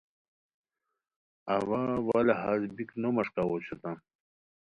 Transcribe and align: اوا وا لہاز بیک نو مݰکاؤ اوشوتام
اوا 1.55 1.81
وا 2.07 2.19
لہاز 2.27 2.61
بیک 2.75 2.89
نو 3.01 3.09
مݰکاؤ 3.15 3.49
اوشوتام 3.51 3.97